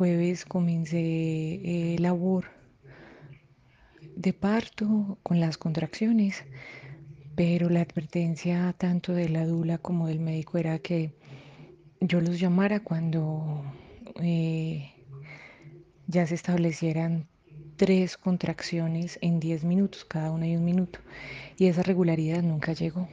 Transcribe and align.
jueves 0.00 0.46
comencé 0.46 0.96
eh, 0.96 1.96
labor 1.98 2.46
de 4.16 4.32
parto 4.32 5.18
con 5.22 5.40
las 5.40 5.58
contracciones, 5.58 6.42
pero 7.34 7.68
la 7.68 7.82
advertencia 7.82 8.74
tanto 8.78 9.12
de 9.12 9.28
la 9.28 9.44
dula 9.44 9.76
como 9.76 10.06
del 10.06 10.18
médico 10.18 10.56
era 10.56 10.78
que 10.78 11.12
yo 12.00 12.22
los 12.22 12.40
llamara 12.40 12.80
cuando 12.80 13.62
eh, 14.22 14.90
ya 16.06 16.26
se 16.26 16.34
establecieran 16.34 17.26
tres 17.76 18.16
contracciones 18.16 19.18
en 19.20 19.38
10 19.38 19.64
minutos, 19.64 20.06
cada 20.06 20.30
una 20.30 20.48
y 20.48 20.56
un 20.56 20.64
minuto, 20.64 21.00
y 21.58 21.66
esa 21.66 21.82
regularidad 21.82 22.42
nunca 22.42 22.72
llegó. 22.72 23.06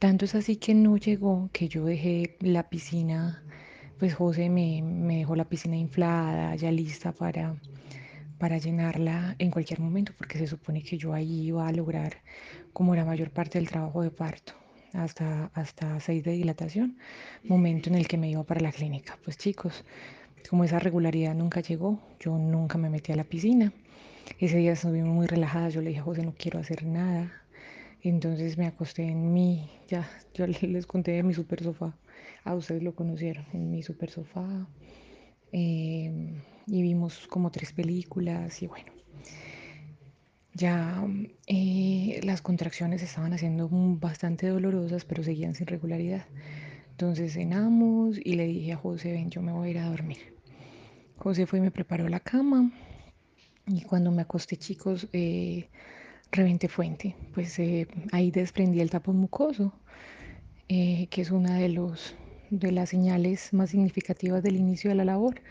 Tanto 0.00 0.24
es 0.24 0.34
así 0.34 0.56
que 0.56 0.74
no 0.74 0.96
llegó 0.96 1.50
que 1.52 1.68
yo 1.68 1.84
dejé 1.84 2.36
la 2.40 2.68
piscina, 2.68 3.44
pues 3.98 4.14
José 4.14 4.48
me, 4.48 4.82
me 4.82 5.18
dejó 5.18 5.36
la 5.36 5.44
piscina 5.44 5.76
inflada, 5.76 6.54
ya 6.56 6.70
lista 6.70 7.12
para, 7.12 7.56
para 8.38 8.58
llenarla 8.58 9.36
en 9.38 9.50
cualquier 9.50 9.80
momento, 9.80 10.12
porque 10.16 10.38
se 10.38 10.46
supone 10.46 10.82
que 10.82 10.98
yo 10.98 11.12
ahí 11.14 11.46
iba 11.46 11.66
a 11.66 11.72
lograr 11.72 12.18
como 12.72 12.94
la 12.94 13.04
mayor 13.04 13.30
parte 13.30 13.58
del 13.58 13.68
trabajo 13.68 14.02
de 14.02 14.10
parto, 14.10 14.52
hasta, 14.92 15.50
hasta 15.54 16.00
seis 16.00 16.24
de 16.24 16.32
dilatación, 16.32 16.98
momento 17.44 17.88
en 17.88 17.96
el 17.96 18.08
que 18.08 18.18
me 18.18 18.30
iba 18.30 18.42
para 18.44 18.60
la 18.60 18.72
clínica. 18.72 19.18
Pues 19.24 19.38
chicos, 19.38 19.84
como 20.50 20.64
esa 20.64 20.78
regularidad 20.78 21.34
nunca 21.34 21.60
llegó, 21.60 22.00
yo 22.20 22.36
nunca 22.36 22.78
me 22.78 22.90
metí 22.90 23.12
a 23.12 23.16
la 23.16 23.24
piscina. 23.24 23.72
Ese 24.38 24.58
día 24.58 24.72
estuvimos 24.72 25.14
muy 25.14 25.26
relajadas, 25.26 25.74
yo 25.74 25.82
le 25.82 25.90
dije 25.90 26.00
a 26.00 26.04
José, 26.04 26.22
no 26.22 26.34
quiero 26.36 26.58
hacer 26.58 26.84
nada. 26.84 27.32
Entonces 28.02 28.58
me 28.58 28.66
acosté 28.66 29.04
en 29.04 29.32
mi, 29.32 29.70
ya, 29.88 30.08
yo 30.34 30.46
les 30.62 30.86
conté 30.86 31.12
de 31.12 31.22
mi 31.22 31.32
super 31.32 31.62
sofá, 31.62 31.94
a 32.44 32.54
ustedes 32.54 32.82
lo 32.82 32.94
conocieron, 32.94 33.46
en 33.52 33.70
mi 33.70 33.82
super 33.82 34.10
sofá. 34.10 34.68
Eh, 35.52 36.42
y 36.66 36.82
vimos 36.82 37.26
como 37.28 37.50
tres 37.50 37.72
películas 37.72 38.62
y 38.62 38.66
bueno, 38.66 38.90
ya 40.54 41.06
eh, 41.46 42.20
las 42.24 42.42
contracciones 42.42 43.02
estaban 43.02 43.32
haciendo 43.32 43.68
bastante 43.70 44.48
dolorosas, 44.48 45.04
pero 45.04 45.22
seguían 45.22 45.54
sin 45.54 45.66
regularidad. 45.66 46.26
Entonces 46.90 47.32
cenamos 47.32 48.18
y 48.22 48.34
le 48.34 48.46
dije 48.46 48.72
a 48.72 48.76
José, 48.76 49.12
ven, 49.12 49.30
yo 49.30 49.42
me 49.42 49.52
voy 49.52 49.68
a 49.68 49.70
ir 49.72 49.78
a 49.78 49.90
dormir. 49.90 50.34
José 51.16 51.46
fue 51.46 51.58
y 51.58 51.62
me 51.62 51.70
preparó 51.70 52.08
la 52.08 52.20
cama 52.20 52.70
y 53.66 53.82
cuando 53.82 54.10
me 54.10 54.22
acosté, 54.22 54.56
chicos, 54.56 55.08
eh, 55.12 55.68
reventé 56.30 56.68
fuente. 56.68 57.16
Pues 57.32 57.58
eh, 57.58 57.88
ahí 58.12 58.30
desprendí 58.30 58.80
el 58.80 58.90
tapón 58.90 59.16
mucoso, 59.16 59.72
eh, 60.68 61.06
que 61.10 61.22
es 61.22 61.30
una 61.30 61.58
de, 61.58 61.70
los, 61.70 62.14
de 62.58 62.72
las 62.72 62.90
señales 62.90 63.52
más 63.52 63.70
significativas 63.70 64.42
del 64.42 64.56
inicio 64.56 64.90
de 64.90 64.96
la 64.96 65.04
labor. 65.04 65.42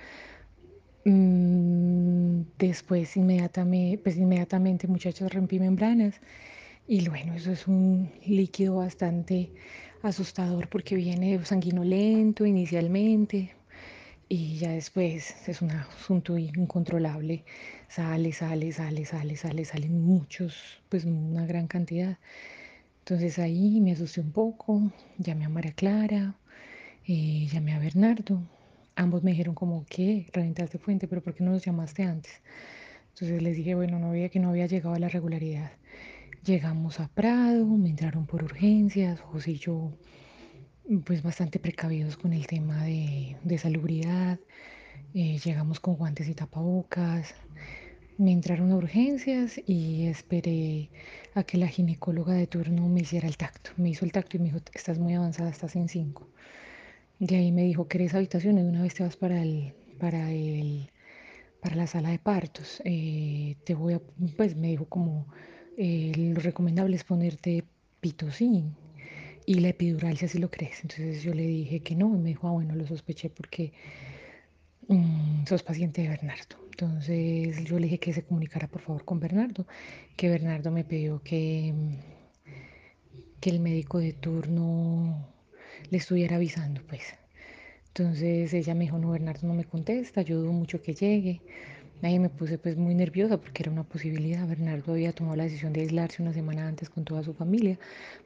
Mm, 1.05 2.43
después, 2.57 3.17
inmediatamente, 3.17 3.97
pues 4.03 4.17
inmediatamente, 4.17 4.87
muchachos, 4.87 5.31
rompí 5.33 5.59
membranas. 5.59 6.21
Y 6.87 7.07
bueno, 7.09 7.33
eso 7.35 7.51
es 7.51 7.67
un 7.67 8.11
líquido 8.25 8.77
bastante 8.77 9.53
asustador 10.01 10.69
porque 10.69 10.95
viene 10.95 11.43
sanguinolento 11.45 12.45
inicialmente 12.45 13.55
y 14.29 14.57
ya 14.59 14.71
después 14.71 15.47
es 15.49 15.61
un 15.61 15.71
asunto 15.71 16.37
incontrolable. 16.37 17.45
Sale, 17.89 18.33
sale, 18.33 18.71
sale, 18.73 19.05
sale, 19.05 19.35
sale, 19.37 19.65
salen 19.65 20.01
muchos, 20.03 20.83
pues 20.89 21.05
una 21.05 21.45
gran 21.45 21.67
cantidad. 21.67 22.19
Entonces 22.99 23.39
ahí 23.39 23.81
me 23.81 23.91
asusté 23.93 24.21
un 24.21 24.31
poco, 24.31 24.91
llamé 25.17 25.45
a 25.45 25.49
María 25.49 25.73
Clara, 25.73 26.39
eh, 27.07 27.47
llamé 27.51 27.73
a 27.73 27.79
Bernardo 27.79 28.41
ambos 28.95 29.23
me 29.23 29.31
dijeron 29.31 29.55
como 29.55 29.85
que 29.85 30.27
reventaste 30.33 30.77
fuente, 30.77 31.07
pero 31.07 31.21
¿por 31.21 31.33
qué 31.33 31.43
no 31.43 31.51
nos 31.51 31.65
llamaste 31.65 32.03
antes? 32.03 32.41
Entonces 33.09 33.41
les 33.41 33.57
dije, 33.57 33.75
bueno, 33.75 33.99
no 33.99 34.09
había 34.09 34.29
que 34.29 34.39
no 34.39 34.49
había 34.49 34.65
llegado 34.67 34.95
a 34.95 34.99
la 34.99 35.09
regularidad. 35.09 35.71
Llegamos 36.45 36.99
a 36.99 37.07
Prado, 37.09 37.65
me 37.65 37.89
entraron 37.89 38.25
por 38.25 38.43
urgencias, 38.43 39.19
José 39.21 39.51
y 39.51 39.57
yo 39.57 39.91
pues 41.05 41.23
bastante 41.23 41.59
precavidos 41.59 42.17
con 42.17 42.33
el 42.33 42.45
tema 42.47 42.83
de, 42.83 43.37
de 43.43 43.57
salubridad. 43.57 44.39
Eh, 45.13 45.39
llegamos 45.43 45.79
con 45.79 45.95
guantes 45.95 46.27
y 46.27 46.33
tapabocas. 46.35 47.35
Me 48.17 48.31
entraron 48.31 48.71
a 48.71 48.75
urgencias 48.75 49.59
y 49.65 50.07
esperé 50.07 50.89
a 51.33 51.43
que 51.43 51.57
la 51.57 51.67
ginecóloga 51.67 52.33
de 52.33 52.47
turno 52.47 52.89
me 52.89 53.01
hiciera 53.01 53.27
el 53.27 53.37
tacto. 53.37 53.71
Me 53.77 53.89
hizo 53.89 54.05
el 54.05 54.11
tacto 54.11 54.37
y 54.37 54.39
me 54.39 54.45
dijo, 54.47 54.59
estás 54.73 54.99
muy 54.99 55.13
avanzada, 55.13 55.49
estás 55.49 55.75
en 55.75 55.87
5. 55.87 56.27
De 57.23 57.37
ahí 57.37 57.53
me 57.53 57.63
dijo, 57.63 57.87
¿querés 57.87 58.13
habitación? 58.15 58.57
Y 58.57 58.63
de 58.63 58.69
una 58.69 58.81
vez 58.81 58.95
te 58.95 59.03
vas 59.03 59.15
para 59.15 59.41
el, 59.41 59.73
para 59.97 60.29
el, 60.29 60.91
para 61.61 61.77
la 61.77 61.87
sala 61.87 62.09
de 62.09 62.19
partos. 62.19 62.81
Eh, 62.83 63.55
te 63.63 63.75
voy 63.75 63.93
a, 63.93 64.01
pues 64.35 64.57
me 64.57 64.67
dijo 64.67 64.85
como, 64.89 65.27
eh, 65.77 66.11
lo 66.17 66.41
recomendable 66.41 66.97
es 66.97 67.05
ponerte 67.05 67.63
pitocin 68.01 68.75
y 69.45 69.53
la 69.61 69.69
epidural 69.69 70.17
si 70.17 70.25
así 70.25 70.37
lo 70.37 70.51
crees. 70.51 70.81
Entonces 70.81 71.23
yo 71.23 71.33
le 71.33 71.47
dije 71.47 71.79
que 71.79 71.95
no 71.95 72.13
y 72.13 72.19
me 72.19 72.29
dijo, 72.29 72.49
ah, 72.49 72.51
bueno, 72.51 72.75
lo 72.75 72.85
sospeché 72.85 73.29
porque 73.29 73.71
mmm, 74.89 75.45
sos 75.47 75.63
paciente 75.63 76.01
de 76.01 76.09
Bernardo. 76.09 76.57
Entonces 76.71 77.63
yo 77.63 77.79
le 77.79 77.85
dije 77.85 77.99
que 77.99 78.11
se 78.13 78.23
comunicara 78.25 78.67
por 78.67 78.81
favor 78.81 79.05
con 79.05 79.21
Bernardo, 79.21 79.65
que 80.17 80.27
Bernardo 80.27 80.71
me 80.71 80.83
pidió 80.83 81.21
que, 81.23 81.73
que 83.39 83.49
el 83.49 83.61
médico 83.61 83.99
de 83.99 84.11
turno 84.11 85.32
le 85.93 85.99
estuviera 85.99 86.37
avisando, 86.37 86.81
pues. 86.89 87.03
Entonces 87.89 88.51
ella 88.55 88.73
me 88.73 88.85
dijo, 88.85 88.97
no, 88.97 89.11
Bernardo 89.11 89.47
no 89.47 89.53
me 89.53 89.63
contesta, 89.63 90.23
yo 90.23 90.39
dudo 90.39 90.51
mucho 90.51 90.81
que 90.81 90.95
llegue. 90.95 91.39
Ahí 92.01 92.17
me 92.17 92.29
puse 92.29 92.57
pues 92.57 92.75
muy 92.77 92.95
nerviosa 92.95 93.37
porque 93.37 93.61
era 93.61 93.71
una 93.71 93.83
posibilidad. 93.83 94.47
Bernardo 94.47 94.93
había 94.93 95.13
tomado 95.13 95.35
la 95.35 95.43
decisión 95.43 95.71
de 95.71 95.81
aislarse 95.81 96.23
una 96.23 96.33
semana 96.33 96.67
antes 96.67 96.89
con 96.89 97.05
toda 97.05 97.21
su 97.23 97.33
familia 97.35 97.77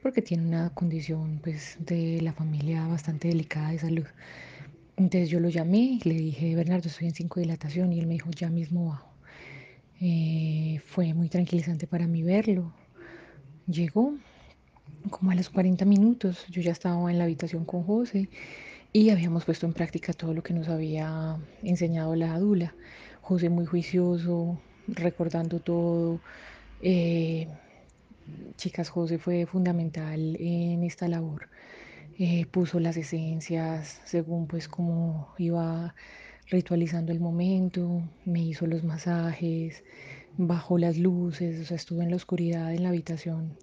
porque 0.02 0.22
tiene 0.22 0.46
una 0.46 0.70
condición 0.70 1.40
pues 1.44 1.76
de 1.78 2.22
la 2.22 2.32
familia 2.32 2.86
bastante 2.88 3.28
delicada 3.28 3.70
de 3.72 3.78
salud. 3.78 4.06
Entonces 4.96 5.28
yo 5.28 5.38
lo 5.38 5.50
llamé 5.50 6.00
y 6.02 6.08
le 6.08 6.14
dije, 6.14 6.56
Bernardo, 6.56 6.88
estoy 6.88 7.08
en 7.08 7.14
cinco 7.14 7.38
dilatación 7.38 7.92
y 7.92 7.98
él 8.00 8.06
me 8.06 8.14
dijo, 8.14 8.30
ya 8.30 8.48
mismo 8.48 8.88
bajo. 8.88 9.12
Eh, 10.00 10.80
fue 10.86 11.12
muy 11.12 11.28
tranquilizante 11.28 11.86
para 11.86 12.06
mí 12.06 12.22
verlo. 12.22 12.72
Llegó, 13.66 14.14
como 15.08 15.30
a 15.30 15.34
los 15.34 15.48
40 15.50 15.84
minutos, 15.84 16.46
yo 16.48 16.62
ya 16.62 16.72
estaba 16.72 17.10
en 17.10 17.18
la 17.18 17.24
habitación 17.24 17.64
con 17.64 17.82
José 17.84 18.28
y 18.92 19.10
habíamos 19.10 19.44
puesto 19.44 19.66
en 19.66 19.72
práctica 19.72 20.12
todo 20.12 20.34
lo 20.34 20.42
que 20.42 20.54
nos 20.54 20.68
había 20.68 21.36
enseñado 21.62 22.14
la 22.14 22.34
adula. 22.34 22.74
José 23.20 23.48
muy 23.50 23.66
juicioso, 23.66 24.60
recordando 24.86 25.60
todo. 25.60 26.20
Eh, 26.82 27.48
chicas, 28.56 28.88
José 28.88 29.18
fue 29.18 29.46
fundamental 29.46 30.36
en 30.40 30.82
esta 30.84 31.08
labor. 31.08 31.48
Eh, 32.18 32.46
puso 32.46 32.80
las 32.80 32.96
esencias 32.96 34.00
según 34.04 34.46
pues 34.48 34.68
como 34.68 35.34
iba 35.38 35.94
ritualizando 36.50 37.12
el 37.12 37.20
momento, 37.20 38.02
me 38.24 38.40
hizo 38.42 38.66
los 38.66 38.82
masajes, 38.84 39.84
bajó 40.36 40.78
las 40.78 40.98
luces, 40.98 41.60
o 41.60 41.64
sea, 41.64 41.76
estuve 41.76 42.04
en 42.04 42.10
la 42.10 42.16
oscuridad 42.16 42.72
en 42.74 42.82
la 42.82 42.88
habitación 42.88 43.56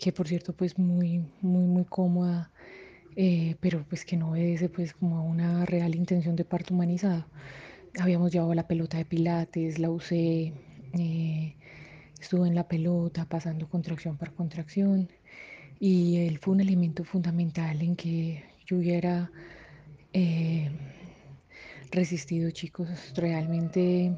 que 0.00 0.12
por 0.12 0.26
cierto 0.26 0.54
pues 0.54 0.78
muy, 0.78 1.22
muy, 1.42 1.64
muy 1.64 1.84
cómoda, 1.84 2.50
eh, 3.16 3.56
pero 3.60 3.84
pues 3.88 4.04
que 4.04 4.16
no 4.16 4.30
obedece 4.30 4.68
pues 4.68 4.94
como 4.94 5.18
a 5.18 5.22
una 5.22 5.66
real 5.66 5.94
intención 5.94 6.36
de 6.36 6.44
parto 6.44 6.74
humanizado. 6.74 7.26
Habíamos 8.00 8.32
llevado 8.32 8.54
la 8.54 8.66
pelota 8.66 8.96
de 8.98 9.04
pilates, 9.04 9.78
la 9.78 9.90
usé, 9.90 10.54
eh, 10.98 11.54
estuve 12.20 12.48
en 12.48 12.54
la 12.54 12.66
pelota 12.66 13.26
pasando 13.26 13.68
contracción 13.68 14.16
por 14.16 14.32
contracción 14.34 15.08
y 15.78 16.18
él 16.18 16.38
fue 16.38 16.54
un 16.54 16.60
elemento 16.60 17.04
fundamental 17.04 17.82
en 17.82 17.94
que 17.96 18.44
yo 18.66 18.78
hubiera 18.78 19.30
eh, 20.14 20.70
resistido 21.90 22.50
chicos, 22.52 22.88
realmente 23.16 24.16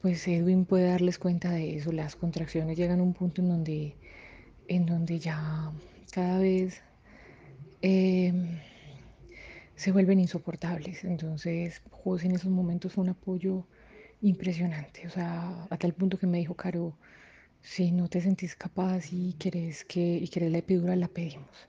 pues 0.00 0.26
Edwin 0.28 0.64
puede 0.64 0.86
darles 0.86 1.18
cuenta 1.18 1.50
de 1.50 1.76
eso, 1.76 1.92
las 1.92 2.16
contracciones 2.16 2.78
llegan 2.78 3.00
a 3.00 3.02
un 3.02 3.14
punto 3.14 3.42
en 3.42 3.48
donde 3.48 3.96
en 4.68 4.86
donde 4.86 5.18
ya 5.20 5.72
cada 6.12 6.38
vez 6.38 6.82
eh, 7.82 8.32
se 9.74 9.92
vuelven 9.92 10.20
insoportables. 10.20 11.04
Entonces, 11.04 11.82
José 11.90 12.26
en 12.26 12.34
esos 12.36 12.50
momentos 12.50 12.92
fue 12.92 13.04
un 13.04 13.10
apoyo 13.10 13.66
impresionante, 14.20 15.06
o 15.06 15.10
sea, 15.10 15.66
a 15.70 15.76
tal 15.78 15.94
punto 15.94 16.18
que 16.18 16.26
me 16.26 16.38
dijo, 16.38 16.54
Caro, 16.56 16.98
si 17.62 17.92
no 17.92 18.08
te 18.08 18.20
sentís 18.20 18.56
capaz 18.56 19.12
y 19.12 19.34
querés, 19.34 19.84
que, 19.84 20.00
y 20.00 20.28
querés 20.28 20.52
la 20.52 20.58
epidural, 20.58 21.00
la 21.00 21.08
pedimos. 21.08 21.68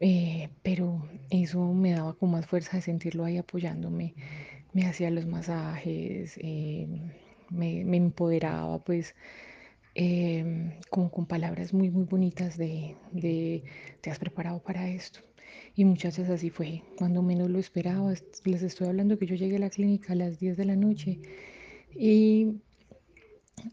Eh, 0.00 0.48
pero 0.62 1.02
eso 1.30 1.60
me 1.74 1.92
daba 1.92 2.14
con 2.14 2.30
más 2.30 2.46
fuerza 2.46 2.76
de 2.76 2.82
sentirlo 2.82 3.24
ahí 3.24 3.36
apoyándome, 3.38 4.14
me 4.72 4.86
hacía 4.86 5.10
los 5.10 5.26
masajes, 5.26 6.38
eh, 6.38 6.88
me, 7.50 7.84
me 7.84 7.96
empoderaba, 7.98 8.78
pues 8.80 9.14
Em, 9.94 10.72
como 10.88 11.10
con 11.10 11.26
palabras 11.26 11.74
muy, 11.74 11.90
muy 11.90 12.04
bonitas 12.04 12.56
de, 12.56 12.96
de, 13.12 13.64
te 14.00 14.10
has 14.10 14.18
preparado 14.18 14.62
para 14.62 14.88
esto. 14.88 15.20
Y 15.74 15.84
muchachas, 15.84 16.30
así 16.30 16.50
fue. 16.50 16.82
Cuando 16.96 17.22
menos 17.22 17.50
lo 17.50 17.58
esperaba, 17.58 18.12
les 18.44 18.62
estoy 18.62 18.88
hablando 18.88 19.18
que 19.18 19.26
yo 19.26 19.34
llegué 19.34 19.56
a 19.56 19.60
la 19.60 19.70
clínica 19.70 20.12
a 20.12 20.16
las 20.16 20.38
10 20.38 20.56
de 20.56 20.64
la 20.64 20.76
noche 20.76 21.18
y 21.94 22.60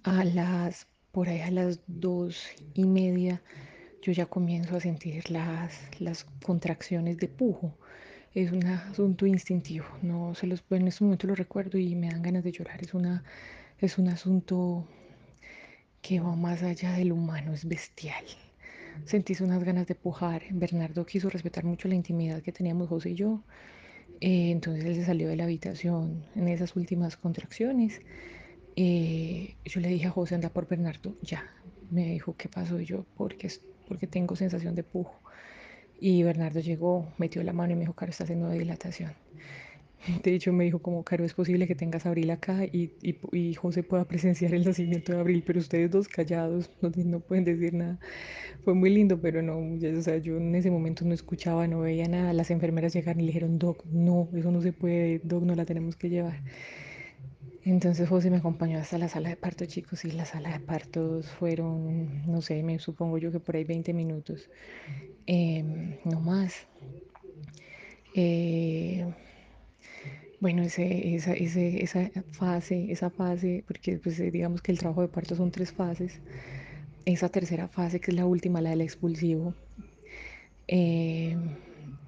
a 0.03 0.23
las, 0.23 0.87
por 1.11 1.29
ahí 1.29 1.41
a 1.41 1.51
las 1.51 1.79
dos 1.87 2.47
y 2.73 2.85
media, 2.85 3.41
yo 4.01 4.11
ya 4.11 4.25
comienzo 4.25 4.75
a 4.75 4.79
sentir 4.79 5.29
las, 5.29 5.79
las 5.99 6.23
contracciones 6.43 7.17
de 7.17 7.27
pujo. 7.27 7.77
Es 8.33 8.51
un 8.51 8.65
asunto 8.65 9.25
instintivo, 9.25 9.85
no 10.01 10.35
se 10.35 10.47
los, 10.47 10.63
en 10.69 10.87
este 10.87 11.03
momento 11.03 11.27
lo 11.27 11.35
recuerdo 11.35 11.77
y 11.77 11.95
me 11.95 12.09
dan 12.09 12.21
ganas 12.21 12.43
de 12.43 12.51
llorar. 12.51 12.81
Es, 12.81 12.93
una, 12.93 13.23
es 13.79 13.97
un 13.97 14.09
asunto 14.09 14.87
que 16.07 16.21
va 16.21 16.35
más 16.37 16.63
allá 16.63 16.93
del 16.93 17.11
humano, 17.11 17.53
es 17.53 17.65
bestial. 17.65 18.23
Sentís 19.03 19.41
unas 19.41 19.61
ganas 19.65 19.87
de 19.87 19.95
pujar. 19.95 20.41
Bernardo 20.51 21.05
quiso 21.05 21.29
respetar 21.29 21.65
mucho 21.65 21.89
la 21.89 21.95
intimidad 21.95 22.41
que 22.41 22.53
teníamos 22.53 22.87
José 22.87 23.09
y 23.09 23.15
yo. 23.15 23.43
Eh, 24.21 24.51
entonces 24.51 24.85
él 24.85 24.95
se 24.95 25.03
salió 25.03 25.27
de 25.27 25.35
la 25.35 25.43
habitación 25.43 26.23
en 26.35 26.47
esas 26.47 26.77
últimas 26.77 27.17
contracciones. 27.17 27.99
Eh, 28.77 29.57
yo 29.65 29.81
le 29.81 29.89
dije 29.89 30.07
a 30.07 30.11
José, 30.11 30.35
anda 30.35 30.49
por 30.49 30.65
Bernardo, 30.67 31.17
ya. 31.21 31.43
Me 31.89 32.05
dijo, 32.05 32.35
¿qué 32.37 32.47
pasó? 32.47 32.79
Y 32.79 32.85
yo, 32.85 33.05
porque, 33.17 33.51
porque 33.85 34.07
tengo 34.07 34.37
sensación 34.37 34.75
de 34.75 34.83
pujo. 34.83 35.21
Y 35.99 36.23
Bernardo 36.23 36.61
llegó, 36.61 37.11
metió 37.17 37.43
la 37.43 37.51
mano 37.51 37.73
y 37.73 37.75
me 37.75 37.81
dijo, 37.81 37.93
Caro, 37.93 38.11
está 38.11 38.23
haciendo 38.23 38.49
dilatación. 38.49 39.13
De 40.23 40.33
hecho, 40.33 40.53
me 40.53 40.63
dijo 40.63 40.79
como, 40.79 41.03
Caro, 41.03 41.25
es 41.25 41.33
posible 41.33 41.67
que 41.67 41.75
tengas 41.75 42.05
a 42.05 42.09
Abril 42.09 42.29
acá 42.31 42.65
y, 42.65 42.91
y, 43.01 43.17
y, 43.31 43.53
José 43.55 43.83
pueda 43.83 44.05
presenciar 44.05 44.53
el 44.53 44.65
nacimiento 44.65 45.13
de 45.13 45.19
Abril, 45.19 45.43
pero 45.45 45.59
ustedes 45.59 45.91
dos 45.91 46.07
callados 46.07 46.69
no, 46.81 46.91
no 46.95 47.19
pueden 47.19 47.45
decir 47.45 47.73
nada. 47.73 47.99
Fue 48.63 48.73
muy 48.73 48.89
lindo, 48.89 49.19
pero 49.19 49.41
no, 49.41 49.57
o 49.57 50.01
sea, 50.01 50.17
yo 50.17 50.37
en 50.37 50.55
ese 50.55 50.71
momento 50.71 51.05
no 51.05 51.13
escuchaba, 51.13 51.67
no 51.67 51.81
veía 51.81 52.07
nada. 52.07 52.33
Las 52.33 52.51
enfermeras 52.51 52.93
llegaron 52.93 53.21
y 53.21 53.23
le 53.23 53.27
dijeron, 53.27 53.59
Doc, 53.59 53.85
no, 53.85 54.29
eso 54.33 54.51
no 54.51 54.61
se 54.61 54.73
puede, 54.73 55.19
Doc, 55.23 55.43
no 55.43 55.55
la 55.55 55.65
tenemos 55.65 55.95
que 55.95 56.09
llevar. 56.09 56.41
Entonces 57.63 58.07
José 58.07 58.31
me 58.31 58.37
acompañó 58.37 58.79
hasta 58.79 58.97
la 58.97 59.09
sala 59.09 59.27
de 59.27 59.35
parto, 59.35 59.65
chicos, 59.65 60.05
y 60.05 60.11
la 60.11 60.23
sala 60.23 60.53
de 60.53 60.61
partos 60.61 61.27
fueron, 61.31 62.25
no 62.25 62.41
sé, 62.41 62.63
me 62.63 62.79
supongo 62.79 63.17
yo 63.17 63.29
que 63.29 63.41
por 63.41 63.57
ahí 63.57 63.65
20 63.65 63.93
minutos, 63.93 64.49
eh, 65.25 65.99
no 66.05 66.21
más. 66.21 66.65
Eh, 68.15 69.05
bueno, 70.39 70.63
ese, 70.63 71.15
esa, 71.15 71.33
ese, 71.33 71.83
esa 71.83 72.11
fase, 72.31 72.91
esa 72.91 73.09
fase, 73.09 73.63
porque 73.67 73.97
pues 73.97 74.17
digamos 74.31 74.61
que 74.61 74.71
el 74.71 74.79
trabajo 74.79 75.01
de 75.01 75.07
parto 75.07 75.35
son 75.35 75.51
tres 75.51 75.71
fases, 75.71 76.19
esa 77.05 77.29
tercera 77.29 77.67
fase, 77.67 77.99
que 77.99 78.11
es 78.11 78.17
la 78.17 78.25
última, 78.25 78.61
la 78.61 78.71
del 78.71 78.81
expulsivo, 78.81 79.55
eh, 80.67 81.35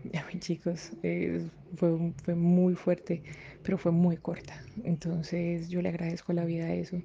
chicos, 0.39 0.91
eh, 1.03 1.49
fue, 1.75 2.13
fue 2.23 2.35
muy 2.35 2.75
fuerte, 2.75 3.23
pero 3.63 3.77
fue 3.77 3.91
muy 3.91 4.17
corta. 4.17 4.63
Entonces 4.83 5.69
yo 5.69 5.81
le 5.81 5.89
agradezco 5.89 6.31
a 6.31 6.35
la 6.35 6.45
vida 6.45 6.73
eso. 6.73 7.01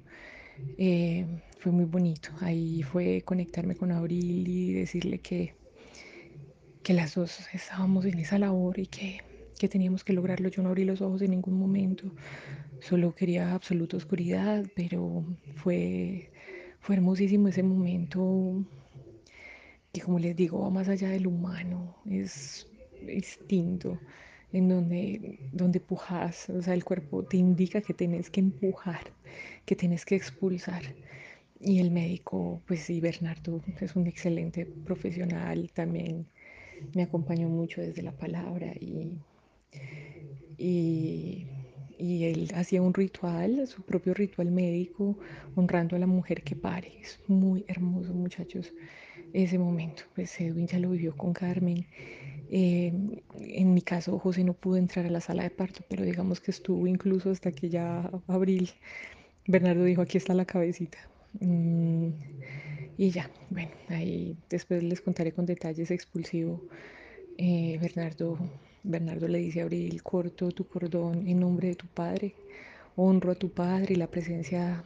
Eh, 0.77 1.25
fue 1.59 1.71
muy 1.71 1.85
bonito. 1.85 2.29
Ahí 2.41 2.83
fue 2.83 3.21
conectarme 3.23 3.75
con 3.75 3.91
Abril 3.91 4.47
y 4.47 4.73
decirle 4.73 5.19
que, 5.19 5.55
que 6.83 6.93
las 6.93 7.15
dos 7.15 7.47
estábamos 7.53 8.05
en 8.05 8.19
esa 8.19 8.39
labor 8.39 8.79
y 8.79 8.87
que, 8.87 9.21
que 9.57 9.69
teníamos 9.69 10.03
que 10.03 10.13
lograrlo. 10.13 10.49
Yo 10.49 10.61
no 10.61 10.69
abrí 10.69 10.85
los 10.85 11.01
ojos 11.01 11.21
en 11.21 11.31
ningún 11.31 11.59
momento, 11.59 12.11
solo 12.79 13.15
quería 13.15 13.53
absoluta 13.53 13.97
oscuridad, 13.97 14.65
pero 14.75 15.25
fue, 15.55 16.31
fue 16.79 16.95
hermosísimo 16.95 17.47
ese 17.47 17.63
momento 17.63 18.63
que 19.91 20.01
como 20.01 20.19
les 20.19 20.35
digo 20.35 20.59
va 20.59 20.69
más 20.69 20.89
allá 20.89 21.09
del 21.09 21.25
humano, 21.25 21.95
es 22.05 22.67
instinto 23.07 23.97
en 24.51 24.69
donde, 24.69 25.39
donde 25.51 25.79
pujas, 25.79 26.49
o 26.49 26.61
sea, 26.61 26.73
el 26.73 26.83
cuerpo 26.83 27.23
te 27.23 27.37
indica 27.37 27.81
que 27.81 27.93
tenés 27.93 28.29
que 28.29 28.41
empujar, 28.41 29.11
que 29.65 29.75
tenés 29.75 30.05
que 30.05 30.15
expulsar. 30.15 30.83
Y 31.59 31.79
el 31.79 31.91
médico, 31.91 32.61
pues 32.67 32.81
sí, 32.81 32.99
Bernardo 33.01 33.61
es 33.79 33.95
un 33.95 34.07
excelente 34.07 34.65
profesional, 34.65 35.71
también 35.73 36.25
me 36.93 37.03
acompañó 37.03 37.49
mucho 37.49 37.81
desde 37.81 38.01
la 38.01 38.11
palabra 38.11 38.73
y, 38.79 39.11
y, 40.57 41.47
y 41.97 42.25
él 42.25 42.51
hacía 42.55 42.81
un 42.81 42.93
ritual, 42.93 43.67
su 43.67 43.81
propio 43.83 44.13
ritual 44.13 44.51
médico, 44.51 45.17
honrando 45.55 45.95
a 45.95 45.99
la 45.99 46.07
mujer 46.07 46.43
que 46.43 46.55
pare. 46.55 46.93
Es 47.01 47.19
muy 47.27 47.65
hermoso, 47.67 48.13
muchachos, 48.13 48.73
ese 49.33 49.57
momento. 49.59 50.03
Pues 50.15 50.39
Edwin 50.41 50.67
ya 50.67 50.79
lo 50.79 50.91
vivió 50.91 51.15
con 51.15 51.33
Carmen 51.33 51.87
eh, 52.49 52.93
en 53.39 53.73
mi 53.73 53.81
caso, 53.81 54.19
José 54.19 54.43
no 54.43 54.53
pudo 54.53 54.77
entrar 54.77 55.05
a 55.05 55.09
la 55.09 55.21
sala 55.21 55.43
de 55.43 55.49
parto, 55.49 55.81
pero 55.89 56.03
digamos 56.05 56.39
que 56.41 56.51
estuvo 56.51 56.87
incluso 56.87 57.31
hasta 57.31 57.51
que 57.51 57.69
ya 57.69 58.09
abril. 58.27 58.69
Bernardo 59.47 59.83
dijo, 59.83 60.01
aquí 60.01 60.17
está 60.17 60.33
la 60.33 60.45
cabecita. 60.45 60.97
Mm, 61.39 62.09
y 62.97 63.09
ya, 63.11 63.29
bueno, 63.49 63.71
ahí 63.89 64.37
después 64.49 64.83
les 64.83 65.01
contaré 65.01 65.31
con 65.33 65.45
detalles 65.45 65.91
expulsivo. 65.91 66.61
Eh, 67.37 67.77
Bernardo, 67.81 68.37
Bernardo 68.87 69.27
le 69.27 69.39
dice 69.39 69.61
a 69.61 69.63
Abril, 69.63 70.03
corto 70.03 70.51
tu 70.51 70.67
cordón 70.67 71.27
en 71.27 71.39
nombre 71.39 71.69
de 71.69 71.75
tu 71.75 71.87
padre, 71.87 72.35
honro 72.95 73.31
a 73.31 73.35
tu 73.35 73.49
padre 73.49 73.95
y 73.95 73.97
la 73.97 74.05
presencia 74.05 74.83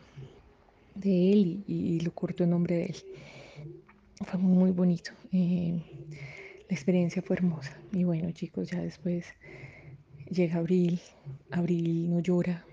de 0.96 1.34
él 1.34 1.64
y, 1.68 2.00
lo 2.00 2.12
corto 2.12 2.46
en 2.46 2.52
nombre 2.52 2.78
de 2.78 2.86
él. 2.86 2.96
Fue 4.26 4.40
muy 4.40 4.72
bonito. 4.72 5.12
Eh, 5.34 5.82
la 6.70 6.76
experiencia 6.76 7.22
fue 7.22 7.36
hermosa. 7.36 7.78
Y 7.92 8.06
bueno, 8.06 8.32
chicos, 8.32 8.70
ya 8.70 8.82
después 8.82 9.26
llega 10.32 10.60
Abril, 10.60 11.02
Abril 11.52 12.10
no 12.10 12.22
llora. 12.22 12.64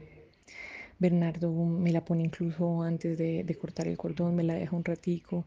Bernardo 1.01 1.53
me 1.53 1.91
la 1.91 2.05
pone 2.05 2.23
incluso 2.23 2.83
antes 2.83 3.19
de, 3.19 3.43
de, 3.43 3.55
cortar 3.57 3.89
el 3.89 3.97
cordón, 3.97 4.37
me 4.37 4.45
la 4.45 4.55
deja 4.55 4.77
un 4.77 4.85
ratico, 4.85 5.45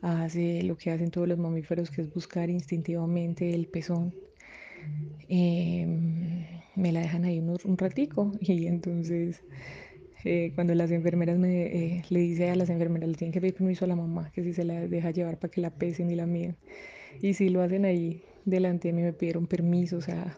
hace 0.00 0.62
lo 0.62 0.76
que 0.76 0.90
hacen 0.90 1.10
todos 1.10 1.28
los 1.28 1.36
mamíferos, 1.36 1.90
que 1.90 2.00
es 2.00 2.14
buscar 2.14 2.48
instintivamente 2.48 3.52
el 3.54 3.66
pezón. 3.66 4.14
Eh, 5.28 5.86
me 6.76 6.92
la 6.92 7.00
dejan 7.00 7.24
ahí 7.24 7.38
un, 7.38 7.56
un 7.64 7.78
ratico 7.78 8.32
y 8.40 8.66
entonces 8.66 9.42
eh, 10.28 10.50
cuando 10.56 10.74
las 10.74 10.90
enfermeras 10.90 11.38
me 11.38 11.66
eh, 11.66 12.02
le 12.08 12.18
dice 12.18 12.50
a 12.50 12.56
las 12.56 12.68
enfermeras, 12.68 13.08
le 13.08 13.14
tienen 13.14 13.32
que 13.32 13.40
pedir 13.40 13.54
permiso 13.54 13.84
a 13.84 13.88
la 13.88 13.94
mamá, 13.94 14.32
que 14.32 14.42
si 14.42 14.52
se 14.54 14.64
la 14.64 14.80
deja 14.88 15.12
llevar 15.12 15.38
para 15.38 15.52
que 15.52 15.60
la 15.60 15.70
pesen 15.70 16.10
y 16.10 16.16
la 16.16 16.26
miden. 16.26 16.56
Y 17.22 17.34
si 17.34 17.48
lo 17.48 17.62
hacen 17.62 17.84
ahí 17.84 18.24
delante 18.44 18.88
de 18.88 18.94
mí, 18.94 19.02
me 19.02 19.12
pidieron 19.12 19.46
permiso. 19.46 19.98
O 19.98 20.00
sea, 20.00 20.36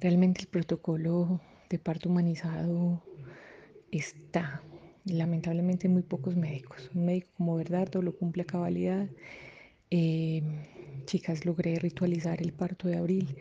realmente 0.00 0.42
el 0.42 0.48
protocolo 0.48 1.40
de 1.70 1.78
parto 1.78 2.10
humanizado 2.10 3.02
está. 3.90 4.62
Lamentablemente 5.06 5.88
muy 5.88 6.02
pocos 6.02 6.36
médicos. 6.36 6.90
Un 6.94 7.06
médico 7.06 7.28
como 7.38 7.56
Bernardo 7.56 8.02
lo 8.02 8.14
cumple 8.14 8.42
a 8.42 8.46
cabalidad. 8.46 9.08
Eh, 9.90 10.42
chicas, 11.06 11.46
logré 11.46 11.76
ritualizar 11.76 12.42
el 12.42 12.52
parto 12.52 12.88
de 12.88 12.98
abril. 12.98 13.36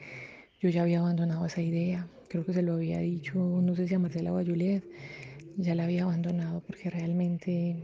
Yo 0.59 0.69
ya 0.69 0.81
había 0.81 0.99
abandonado 0.99 1.45
esa 1.45 1.61
idea. 1.61 2.07
Creo 2.29 2.43
que 2.43 2.53
se 2.53 2.63
lo 2.63 2.73
había 2.73 2.97
dicho, 2.99 3.37
no 3.37 3.75
sé 3.75 3.87
si 3.87 3.93
a 3.93 3.99
Marcela 3.99 4.33
o 4.33 4.39
a 4.39 4.43
Juliet. 4.43 4.83
Ya 5.55 5.75
la 5.75 5.83
había 5.83 6.03
abandonado 6.03 6.61
porque 6.61 6.89
realmente 6.89 7.77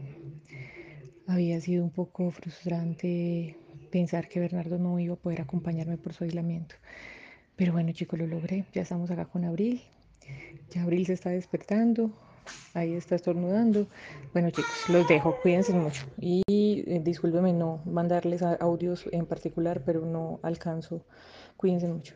había 1.26 1.60
sido 1.60 1.84
un 1.84 1.90
poco 1.90 2.30
frustrante 2.32 3.56
pensar 3.90 4.28
que 4.28 4.40
Bernardo 4.40 4.78
no 4.78 4.98
iba 4.98 5.14
a 5.14 5.18
poder 5.18 5.40
acompañarme 5.40 5.98
por 5.98 6.14
su 6.14 6.24
aislamiento. 6.24 6.74
Pero 7.54 7.72
bueno, 7.72 7.92
chicos, 7.92 8.18
lo 8.18 8.26
logré. 8.26 8.64
Ya 8.72 8.82
estamos 8.82 9.08
acá 9.12 9.26
con 9.26 9.44
Abril. 9.44 9.80
Ya 10.70 10.82
Abril 10.82 11.06
se 11.06 11.12
está 11.12 11.30
despertando. 11.30 12.10
Ahí 12.74 12.94
está 12.94 13.14
estornudando. 13.14 13.86
Bueno, 14.32 14.50
chicos, 14.50 14.88
los 14.88 15.06
dejo. 15.06 15.36
Cuídense 15.42 15.72
mucho. 15.72 16.04
Y 16.20 16.42
eh, 16.48 17.00
discúlpenme 17.04 17.52
no 17.52 17.82
mandarles 17.84 18.42
audios 18.42 19.08
en 19.12 19.26
particular, 19.26 19.82
pero 19.86 20.04
no 20.04 20.40
alcanzo. 20.42 21.04
Cuídense 21.56 21.86
mucho. 21.86 22.14